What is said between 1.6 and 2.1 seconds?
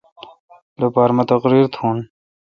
تھون۔